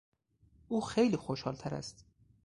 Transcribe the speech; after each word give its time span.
او 0.67 0.81
خیلی 0.81 1.17
خوشحالتر 1.17 1.73
است. 1.75 2.05